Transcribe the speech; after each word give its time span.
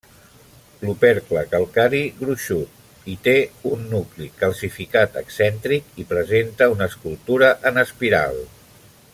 L'opercle 0.85 1.43
calcari 1.51 1.99
gruixut 2.21 3.09
i 3.15 3.19
té 3.27 3.35
un 3.73 3.85
nucli 3.93 4.31
calcificat 4.41 5.21
excèntric, 5.23 5.95
i 6.05 6.07
presenta 6.15 6.73
una 6.77 6.93
escultura 6.95 7.53
en 7.73 7.83
espiral. 7.85 8.43